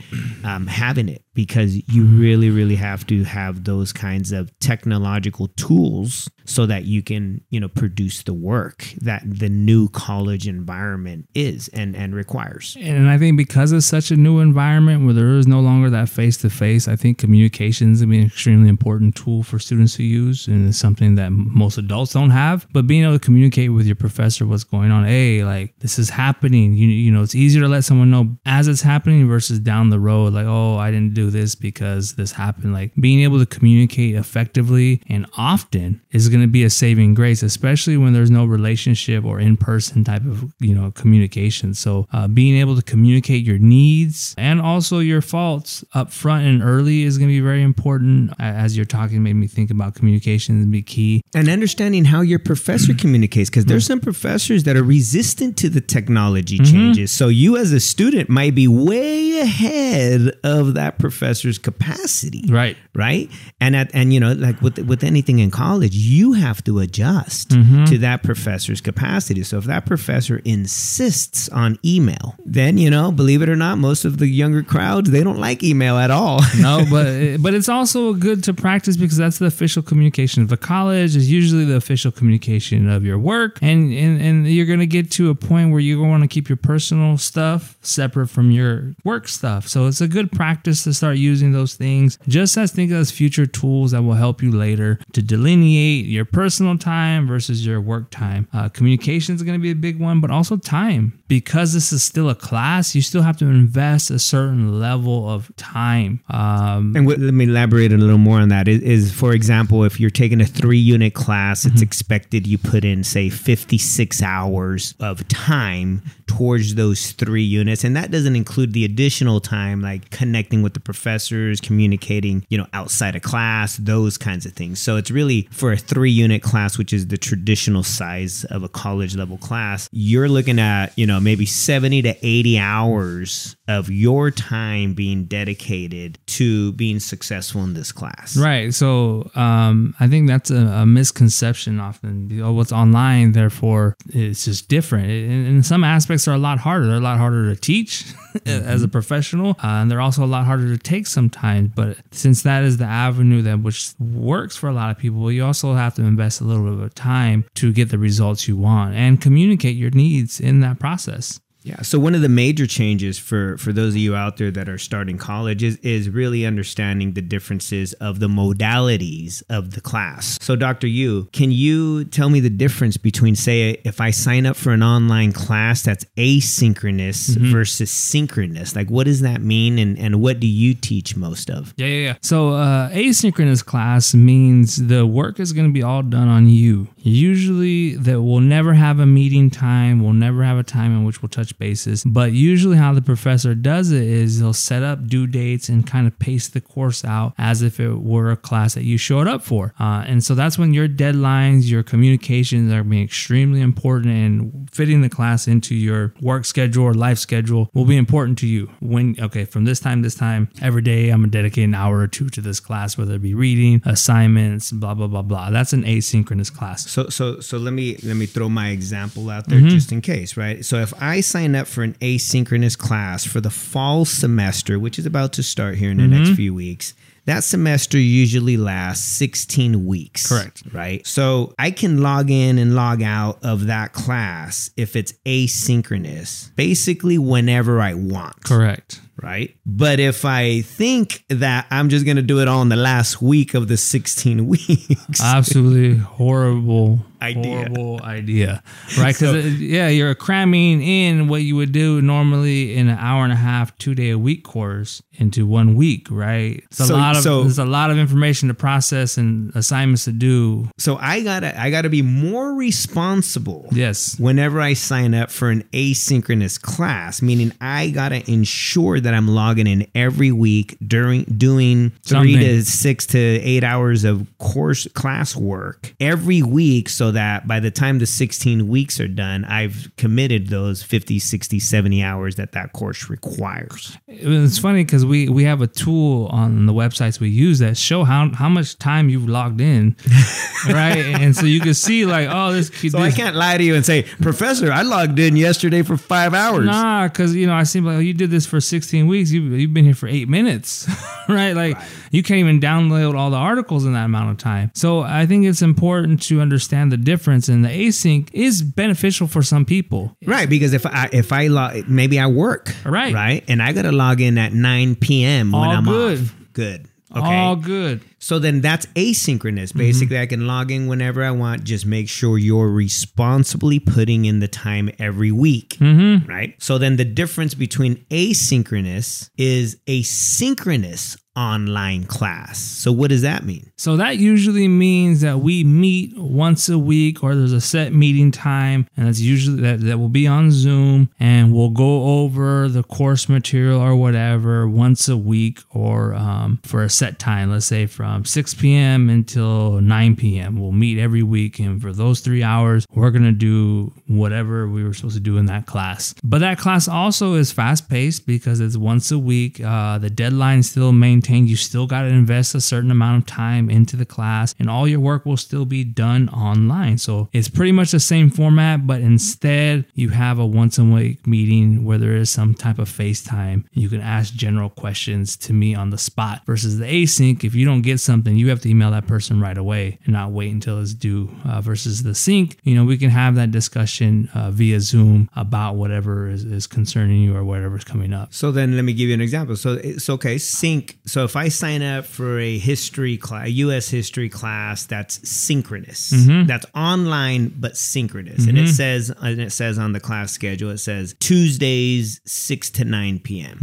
[0.45, 2.21] um, having it because you mm.
[2.21, 7.61] really, really have to have those kinds of technological tools so that you can, you
[7.61, 12.77] know, produce the work that the new college environment is and and requires.
[12.81, 16.09] And I think because it's such a new environment where there is no longer that
[16.09, 20.03] face to face, I think communication is be an extremely important tool for students to
[20.03, 20.47] use.
[20.49, 22.67] And it's something that most adults don't have.
[22.73, 26.11] But being able to communicate with your professor what's going on, hey, like this is
[26.11, 26.75] happening.
[26.75, 30.01] You, you know, it's easier to let someone know as it's happening versus down the
[30.01, 32.73] road, like, oh, I didn't do this because this happened.
[32.73, 37.43] Like being able to communicate effectively and often is going to be a saving grace,
[37.43, 41.75] especially when there's no relationship or in person type of, you know, communication.
[41.75, 46.63] So uh, being able to communicate your needs and also your faults up front and
[46.63, 48.33] early is going to be very important.
[48.39, 51.23] As you're talking, made me think about communication and be key.
[51.35, 55.81] And understanding how your professor communicates, because there's some professors that are resistant to the
[55.81, 57.11] technology changes.
[57.11, 62.45] So you as a student might be way ahead of that professor's capacity.
[62.49, 62.77] Right.
[62.95, 63.31] Right.
[63.61, 67.51] And at and you know, like with with anything in college, you have to adjust
[67.51, 67.85] mm-hmm.
[67.85, 69.43] to that professor's capacity.
[69.43, 74.05] So if that professor insists on email, then you know, believe it or not, most
[74.05, 76.41] of the younger crowds they don't like email at all.
[76.59, 80.57] no, but but it's also good to practice because that's the official communication of the
[80.57, 81.15] college.
[81.15, 85.31] Is usually the official communication of your work, and and, and you're gonna get to
[85.31, 89.69] a point where you want to keep your personal stuff separate from your work stuff.
[89.69, 93.45] So it's a good practice to start using those things, just as think as future
[93.45, 98.47] tools that will help you later to delineate your personal time versus your work time.
[98.53, 102.03] Uh, communication is going to be a big one, but also time because this is
[102.03, 102.95] still a class.
[102.95, 106.21] You still have to invest a certain level of time.
[106.29, 108.69] Um, And what, let me elaborate a little more on that.
[108.69, 112.85] Is, is for example, if you're taking a three unit class, it's expected you put
[112.85, 117.83] in, say, 56 hours of time towards those three units.
[117.83, 122.67] And that doesn't include the additional time, like connecting with the professors, communicating, you know,
[122.75, 124.79] outside of class, those kinds of things.
[124.79, 128.69] So it's really for a three unit class, which is the traditional size of a
[128.69, 134.31] college level class, you're looking at, you know, maybe 70 to 80 hours of your
[134.31, 138.37] time being dedicated to being successful in this class.
[138.37, 138.75] Right.
[138.75, 142.29] So um, I think that's a, a misconception often.
[142.55, 145.07] What's online, therefore, it's just different.
[145.07, 146.87] And, and some aspects are a lot harder.
[146.87, 148.05] They're a lot harder to teach
[148.47, 151.71] as a professional, uh, and they're also a lot harder to take sometimes.
[151.75, 155.45] But since that is the avenue that which works for a lot of people, you
[155.45, 158.95] also have to invest a little bit of time to get the results you want
[158.95, 161.41] and communicate your needs in that process.
[161.65, 161.83] Yeah.
[161.83, 164.79] So one of the major changes for for those of you out there that are
[164.79, 170.39] starting college is is really understanding the differences of the modalities of the class.
[170.41, 170.87] So Dr.
[170.87, 174.83] U, can you tell me the difference between say if I sign up for an
[174.83, 178.75] online class that's asynchronous versus synchronous?
[178.75, 181.75] Like what does that mean and and what do you teach most of?
[181.77, 182.15] Yeah, yeah, yeah.
[182.23, 186.89] So uh, asynchronous class means the work is going to be all done on you.
[186.99, 190.03] Usually, that we'll never have a meeting time.
[190.03, 192.05] We'll never have a time in which we'll touch bases.
[192.05, 196.07] But usually, how the professor does it is he'll set up due dates and kind
[196.07, 199.43] of pace the course out as if it were a class that you showed up
[199.43, 199.75] for.
[199.79, 205.03] Uh, and so that's when your deadlines, your communications are being extremely important, and fitting
[205.03, 208.71] the class into your work schedule or life schedule will be important to you.
[208.81, 212.09] When okay, from this time, this time, every day, I'm gonna dedicate an hour or
[212.09, 215.51] two to this class, whether it be reading, assignments, blah blah blah blah.
[215.51, 216.89] That's an asynchronous class.
[216.91, 220.37] So so so let me let me throw my example out there just in case,
[220.37, 220.65] right?
[220.65, 225.07] So if I sign up for an asynchronous class for the fall semester, which is
[225.07, 226.37] about to start here in the next mm-hmm.
[226.37, 230.29] few weeks, that semester usually lasts 16 weeks.
[230.29, 230.63] Correct.
[230.73, 231.07] Right?
[231.07, 237.19] So I can log in and log out of that class if it's asynchronous, basically
[237.19, 238.45] whenever I want.
[238.45, 239.01] Correct.
[239.23, 239.57] Right?
[239.65, 243.23] But if I think that I'm just going to do it all in the last
[243.23, 247.55] week of the 16 weeks, Absolutely horrible Idea.
[247.59, 248.65] Horrible idea,
[248.99, 249.15] right?
[249.15, 253.33] Because uh, yeah, you're cramming in what you would do normally in an hour and
[253.33, 256.65] a half, two day a week course into one week, right?
[256.65, 260.03] It's a So- lot of so- there's a lot of information to process and assignments
[260.07, 260.69] to do.
[260.79, 263.69] so I gotta I gotta be more responsible.
[263.71, 269.29] Yes, Whenever I sign up for an asynchronous class, meaning I gotta ensure that I'm
[269.29, 272.39] logging in every week during doing three Something.
[272.41, 277.71] to six to eight hours of course class work every week so that by the
[277.71, 282.73] time the 16 weeks are done, I've committed those 50, 60, 70 hours that that
[282.73, 283.97] course requires.
[284.09, 288.05] it's funny because we we have a tool on the websites we use that show
[288.05, 289.97] how how much time you've logged in,
[290.69, 290.99] right?
[290.99, 293.85] and so you can see like, oh, this So I can't lie to you and
[293.85, 296.67] say, Professor, I logged in yesterday for five hours.
[296.67, 298.61] Nah, because you know I seem like oh, you did this for
[298.93, 299.31] 16 weeks.
[299.31, 300.87] you've, you've been here for eight minutes,
[301.29, 301.55] right?
[301.55, 301.79] Like
[302.11, 304.71] you can't even download all the articles in that amount of time.
[304.75, 309.43] So I think it's important to understand the difference, and the async is beneficial for
[309.43, 310.15] some people.
[310.27, 313.15] Right, because if I if I log, maybe I work, Right.
[313.15, 315.53] right, and I got to log in at nine p.m.
[315.53, 316.21] when I'm good.
[316.21, 316.35] off.
[316.53, 316.87] Good.
[317.17, 317.37] Okay.
[317.39, 318.01] All good.
[318.23, 319.77] So then that's asynchronous.
[319.77, 321.65] Basically, I can log in whenever I want.
[321.65, 325.71] Just make sure you're responsibly putting in the time every week.
[325.81, 326.31] Mm-hmm.
[326.31, 326.55] Right.
[326.63, 332.59] So then the difference between asynchronous is a synchronous online class.
[332.59, 333.73] So what does that mean?
[333.79, 338.31] So that usually means that we meet once a week or there's a set meeting
[338.31, 342.83] time and that's usually that, that will be on Zoom and we'll go over the
[342.83, 347.87] course material or whatever once a week or um, for a set time, let's say
[347.87, 349.09] from 6 p.m.
[349.09, 350.61] until 9 p.m.
[350.61, 354.85] We'll meet every week and for those three hours, we're going to do whatever we
[354.85, 356.15] were supposed to do in that class.
[356.23, 359.61] But that class also is fast paced because it's once a week.
[359.61, 361.49] Uh, the deadline still maintained.
[361.49, 364.87] You still got to invest a certain amount of time into the class, and all
[364.87, 366.99] your work will still be done online.
[366.99, 371.27] So it's pretty much the same format, but instead you have a once a week
[371.27, 373.65] meeting where there is some type of FaceTime.
[373.73, 377.45] You can ask general questions to me on the spot versus the async.
[377.45, 380.31] If you don't get something, you have to email that person right away and not
[380.33, 381.31] wait until it's due.
[381.45, 385.75] Uh, versus the sync, you know, we can have that discussion uh, via Zoom about
[385.77, 388.33] whatever is, is concerning you or whatever's coming up.
[388.35, 389.57] So then let me give you an example.
[389.57, 390.99] So it's okay, sync.
[391.07, 396.11] So if I sign up for a history class, US history class that's synchronous,
[396.47, 398.47] that's online but synchronous.
[398.47, 402.85] And it says and it says on the class schedule, it says Tuesdays 6 to
[402.85, 403.59] 9 p.m.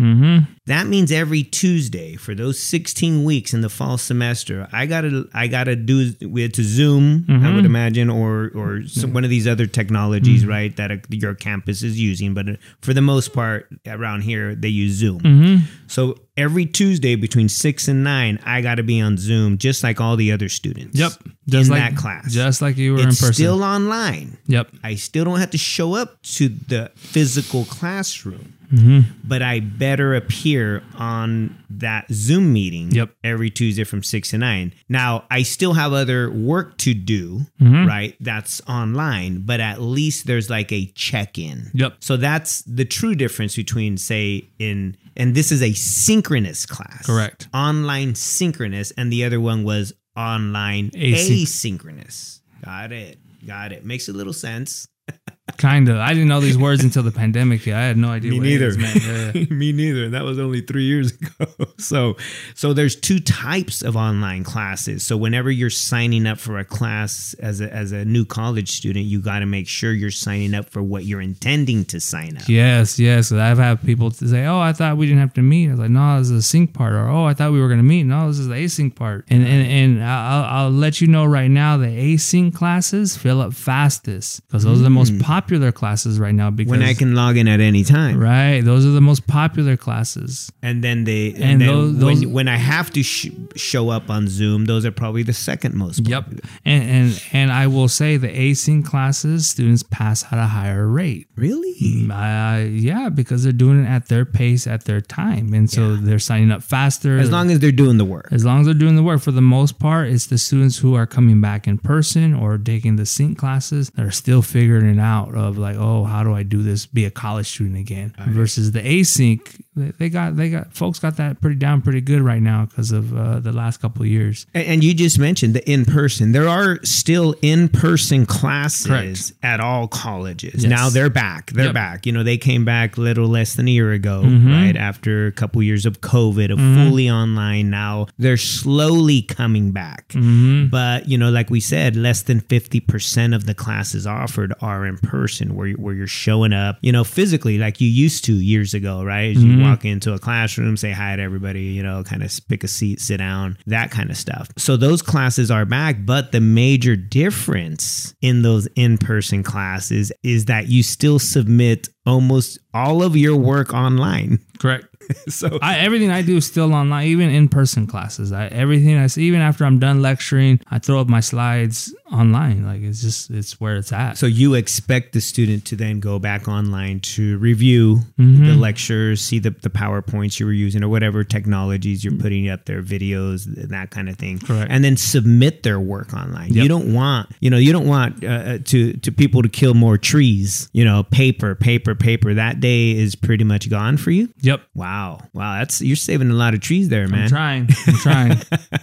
[0.70, 5.48] That means every Tuesday for those 16 weeks in the fall semester, I gotta I
[5.48, 7.66] gotta do it to Zoom, I would mm-hmm.
[7.66, 10.52] imagine, or or some, one of these other technologies, mm-hmm.
[10.52, 12.36] right, that a, your campus is using.
[12.36, 12.54] But uh,
[12.84, 15.22] for the most part, around here they use Zoom.
[15.22, 15.66] Mm-hmm.
[15.88, 20.18] So every Tuesday between six and nine, I gotta be on Zoom, just like all
[20.18, 21.00] the other students.
[21.00, 21.14] Yep.
[21.52, 23.34] in like, that class, Just like you were it's in person.
[23.34, 24.38] still online.
[24.46, 24.70] yep.
[24.84, 29.00] I still don't have to show up to the physical classroom, Mm-hmm.
[29.24, 33.16] but I better appear on that Zoom meeting Yep.
[33.24, 34.74] every Tuesday from six to nine.
[34.88, 37.88] Now, I still have other work to do, Mm-hmm.
[37.88, 38.16] right?
[38.20, 41.72] That's online, but at least there's like a check in.
[41.74, 41.96] Yep.
[42.00, 47.06] So that's the true difference between, say, in, and this is a synchronous class.
[47.06, 47.48] Correct.
[47.54, 52.42] Online synchronous, and the other one was online Async- asynchronous.
[52.64, 53.18] Got it.
[53.48, 53.86] Got it.
[53.86, 54.88] Makes a little sense.
[55.58, 55.98] Kind of.
[55.98, 57.62] I didn't know these words until the pandemic.
[57.62, 57.74] hit.
[57.74, 58.32] I had no idea.
[58.32, 58.72] Me what neither.
[58.80, 59.46] Yeah.
[59.50, 60.10] Me neither.
[60.10, 61.46] That was only three years ago.
[61.78, 62.18] So,
[62.56, 65.06] so there's two types of online classes.
[65.06, 69.06] So whenever you're signing up for a class as a as a new college student,
[69.06, 72.48] you got to make sure you're signing up for what you're intending to sign up.
[72.48, 73.32] Yes, yes.
[73.32, 75.80] I've had people to say, "Oh, I thought we didn't have to meet." I was
[75.80, 77.84] like, "No, this is the sync part," or "Oh, I thought we were going to
[77.84, 79.26] meet." No, this is the async part.
[79.30, 83.54] And and and I'll, I'll let you know right now, the async classes fill up
[83.54, 86.50] fastest because those are the most popular classes right now.
[86.50, 86.72] Because.
[86.72, 90.52] When I can log in at any time, right, those are the most popular classes.
[90.62, 93.90] and then they and, And then those- those- when when I have to sh- show
[93.90, 96.04] up on Zoom, those are probably the second most.
[96.04, 96.40] Popular.
[96.44, 96.46] Yep.
[96.66, 101.28] And and and I will say the async classes students pass at a higher rate.
[101.36, 101.76] Really?
[102.10, 106.20] Uh, yeah, because they're doing it at their pace, at their time, and so they're
[106.20, 107.18] signing up faster.
[107.18, 108.28] As long as they're doing the work.
[108.32, 110.96] as long as they're doing the work, for the most part, it's the students who
[110.96, 115.00] are coming back in person or taking the sync classes that are still figuring it
[115.00, 116.86] out, route of like, oh, how do I do this?
[116.86, 119.40] Be a college student again versus the async.
[119.76, 123.16] They got they got folks got that pretty down pretty good right now because of
[123.18, 124.46] uh, the last couple of years.
[124.54, 126.34] And, and you just mentioned the in person.
[126.34, 129.32] There are still in person classes Correct.
[129.42, 130.64] at all colleges.
[130.64, 130.70] Yes.
[130.70, 131.52] Now they're back.
[131.52, 131.74] They're Yep.
[131.74, 132.06] back.
[132.06, 134.52] You know, they came back a little less than a year ago, Mm-hmm.
[134.52, 134.76] right?
[134.76, 137.70] After a couple years of COVID, of fully online.
[137.70, 140.10] Now they're slowly coming back.
[140.10, 140.68] Mm-hmm.
[140.68, 144.98] But, you know, like we said, less than 50% of the classes offered are in
[144.98, 148.74] person where, you- where you're showing up, you know, physically like you used to years
[148.74, 149.36] ago, right?
[149.36, 149.60] As Mm-hmm.
[149.60, 152.68] you walk into a classroom, say hi to everybody, you know, kind of pick a
[152.68, 154.50] seat, sit down, that kind of stuff.
[154.58, 160.68] So those classes are back, but the major difference in those in-person classes is that
[160.68, 164.40] you still submit almost all of your work online.
[164.60, 164.86] Correct.
[165.30, 168.32] so I, everything I do is still online, even in person classes.
[168.32, 172.66] I, everything I see, even after I'm done lecturing, I throw up my slides online.
[172.66, 174.18] Like it's just it's where it's at.
[174.18, 178.46] So you expect the student to then go back online to review Mm-hmm.
[178.48, 182.66] the lectures, see the, the PowerPoints you were using or whatever technologies you're putting up
[182.66, 184.40] there, videos, that kind of thing.
[184.40, 184.70] Correct.
[184.72, 186.54] And then submit their work online.
[186.54, 186.64] Yep.
[186.64, 189.74] You don't want, you know, you don't want uh, uh, to to people to kill
[189.74, 190.70] more trees.
[190.74, 192.34] You know, paper, paper, paper.
[192.34, 194.30] That day is pretty much gone for you.
[194.42, 194.62] yep.
[194.76, 197.24] Wow, wow, wow, that's you're saving a lot of trees there, man.
[197.24, 197.70] I'm trying.
[197.88, 198.38] I'm trying.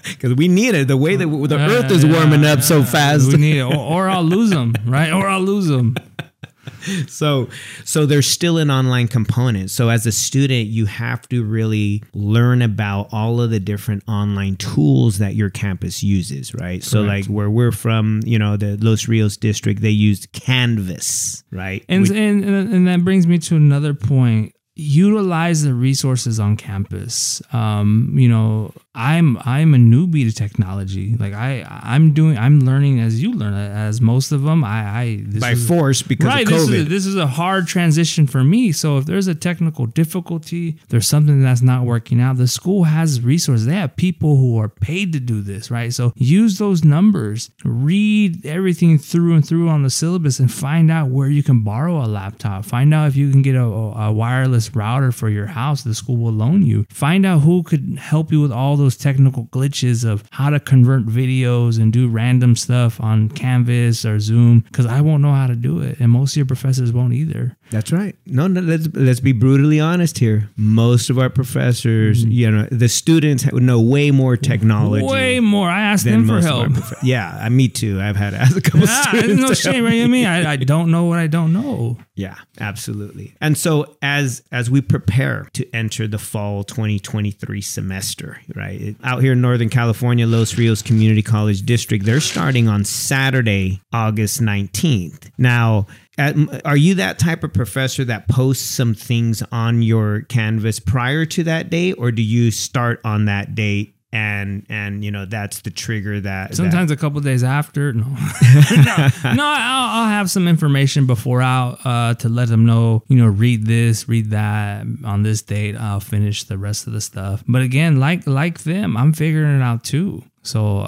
[0.04, 0.88] Because we need it.
[0.88, 2.84] The way that the Yeah, Earth is yeah, warming up so yeah.
[2.84, 3.28] fast.
[3.28, 5.12] We need it, or, or I'll lose them, right?
[5.12, 5.96] Or I'll lose them.
[7.06, 7.48] so
[7.84, 12.60] so there's still an online component so as a student you have to really learn
[12.60, 17.50] about all of the different online tools that your campus uses right so like where
[17.50, 22.72] we're from you know the los rios district they used canvas right And, and and
[22.72, 24.52] and that brings me to another point.
[24.78, 27.40] Utilize the resources on campus.
[27.52, 31.16] Um, you know, I'm I'm a newbie to technology.
[31.16, 34.64] Like I I'm doing I'm learning as you learn as most of them.
[34.64, 37.66] I I this by is- force because right of this is, this is a hard
[37.66, 42.36] transition for me so if there's a technical difficulty there's something that's not working out
[42.36, 46.12] the school has resources they have people who are paid to do this right so
[46.16, 51.28] use those numbers read everything through and through on the syllabus and find out where
[51.28, 55.12] you can borrow a laptop find out if you can get a, a wireless router
[55.12, 56.86] for your house the school will loan you.
[56.90, 61.06] Find out who could help you with all those technical glitches of how to convert
[61.06, 65.56] videos and do random stuff on canvas or zoom because i won't know how to
[65.56, 68.14] do it and most of your professors won't either That's right.
[68.26, 70.50] No, no, let's let's be brutally honest here.
[70.56, 72.30] Most of our professors, Mm-hmm.
[72.30, 75.04] you know, the students know way more technology.
[75.04, 78.00] way more i asked them for most of our help prof- yeah, uh, me too.
[78.00, 79.26] I've had to ask a couple ah, students.
[79.26, 82.36] there's no shame right in me I, I don't know what i don't know Yeah,
[82.60, 83.34] absolutely.
[83.40, 88.96] And so as as we prepare to enter the fall 2023 semester, right?
[89.04, 94.40] Out here in Northern California, Los Rios Community College District, they're starting on Saturday, August
[94.40, 95.30] 19th.
[95.36, 95.86] Now,
[96.18, 101.24] at, are you that type of professor that posts some things on your canvas prior
[101.26, 105.60] to that date or do you start on that date and and you know that's
[105.60, 110.30] the trigger that that- Sometimes a couple days after, no, no, no I'll, I'll have
[110.30, 113.02] some information before out uh, to let them know.
[113.08, 114.86] You know, read this, read that.
[115.04, 117.42] On this date, I'll finish the rest of the stuff.
[117.46, 120.22] But again, like like them, I'm figuring it out too.
[120.46, 120.86] So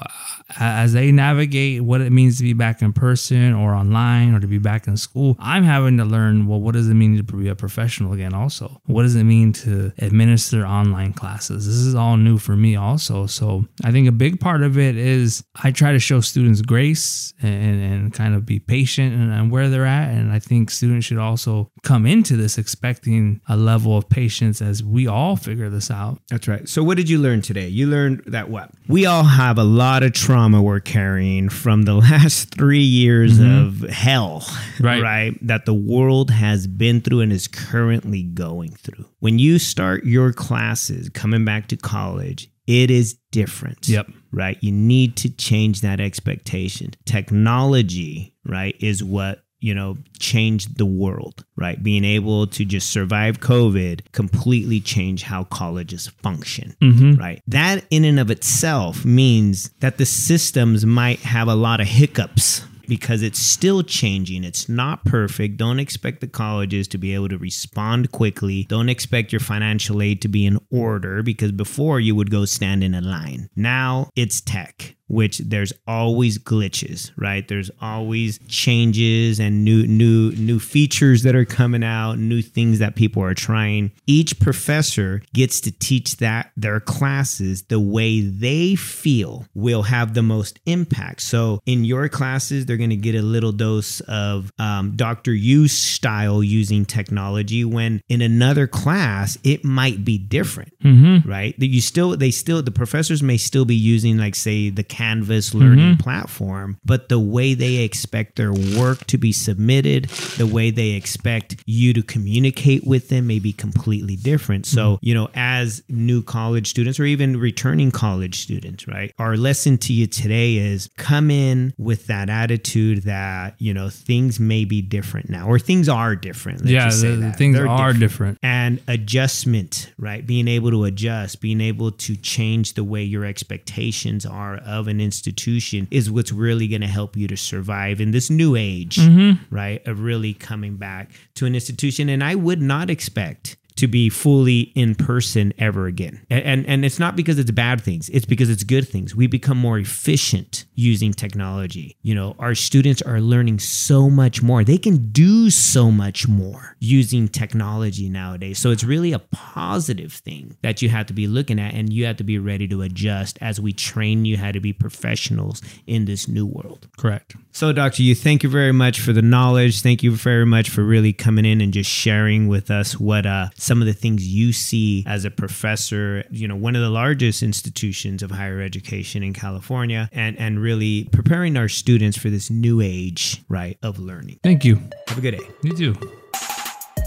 [0.59, 4.47] as they navigate what it means to be back in person or online or to
[4.47, 7.49] be back in school, I'm having to learn well, what does it mean to be
[7.49, 8.35] a professional again?
[8.35, 11.67] Also, what does it mean to administer online classes?
[11.67, 13.27] This is all new for me, also.
[13.27, 17.33] So I think a big part of it is I try to show students grace
[17.43, 20.11] and, and kind of be patient and, and where they're at.
[20.11, 24.83] And I think students should also come into this expecting a level of patience as
[24.83, 26.21] we all figure this out.
[26.29, 26.69] That's right.
[26.69, 27.69] So, what did you learn today?
[27.69, 28.71] You learned that what?
[28.89, 33.85] We all have a lot of trauma we're carrying from the last three years mm-hmm.
[33.85, 34.45] of hell,
[34.81, 35.03] Right.
[35.03, 35.47] Right.
[35.47, 39.07] That the world has been through and is currently going through.
[39.21, 43.89] When you start your classes coming back to college, it is different.
[43.89, 44.09] Yep.
[44.31, 44.59] Right.
[44.61, 46.91] You need to change that expectation.
[47.07, 51.83] Technology, right, is what you know, changed the world, right?
[51.83, 57.15] Being able to just survive COVID completely changed how colleges function, mm-hmm.
[57.21, 57.43] right?
[57.47, 62.63] That in and of itself means that the systems might have a lot of hiccups
[62.89, 64.43] because it's still changing.
[64.43, 65.59] It's not perfect.
[65.59, 68.65] Don't expect the colleges to be able to respond quickly.
[68.65, 72.83] Don't expect your financial aid to be in order because before you would go stand
[72.83, 73.51] in a line.
[73.55, 77.47] Now it's tech which there's always glitches, right?
[77.49, 82.95] There's always changes and new new new features that are coming out, new things that
[82.95, 83.91] people are trying.
[84.07, 90.23] Each professor gets to teach that their classes the way they feel will have the
[90.23, 91.23] most impact.
[91.23, 95.33] So in your classes, they're going to get a little dose of um, Dr.
[95.33, 97.65] U style using technology.
[97.65, 101.29] When in another class, it might be different, Mm-hmm.
[101.29, 101.59] right?
[101.59, 105.55] That you still they still the professors may still be using like say the Canvas
[105.55, 106.03] learning mm-hmm.
[106.03, 110.07] platform, but the way they expect their work to be submitted,
[110.39, 114.67] the way they expect you to communicate with them may be completely different.
[114.67, 115.07] So, mm-hmm.
[115.07, 119.15] you know, as new college students or even returning college students, right?
[119.21, 124.41] Our lesson to you today is come in with that attitude that, you know, things
[124.41, 126.63] may be different now or things are different.
[126.63, 128.39] Let's Yeah, just say the, things They're are different.
[128.43, 130.27] and adjustment, right?
[130.27, 135.01] Being able to adjust, being able to change the way your expectations are of an
[135.01, 139.55] institution is what's really going to help you to survive in this new age, mm-hmm.
[139.55, 139.87] right?
[139.87, 142.09] Of really coming back to an institution.
[142.09, 146.25] And I would not expect to be fully in person ever again.
[146.31, 149.15] And, and and it's not because it's bad things, it's because it's good things.
[149.15, 151.97] We become more efficient using technology.
[152.03, 154.65] You know, our students are learning so much more.
[154.65, 158.59] They can do so much more using technology nowadays.
[158.59, 162.07] So it's really a positive thing that you have to be looking at and you
[162.07, 166.05] have to be ready to adjust as we train you how to be professionals in
[166.05, 166.89] this new world.
[166.97, 167.35] Correct.
[167.53, 168.03] So, Dr.
[168.03, 169.81] U, thank you very much for the knowledge.
[169.83, 173.49] Thank you very much for really coming in and just sharing with us what uh,
[173.69, 177.43] some of the things you see as a professor, you know, one of the largest
[177.43, 182.81] institutions of higher education in California, and, and really preparing our students for this new
[182.81, 184.41] age, right, of learning.
[184.43, 184.81] Thank you.
[185.09, 185.47] Have a good day.
[185.63, 185.95] You too.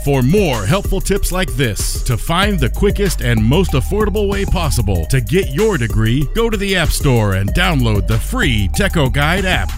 [0.05, 5.05] For more helpful tips like this, to find the quickest and most affordable way possible
[5.07, 9.72] to get your degree, go to the App Store and download the free TecoGuide app.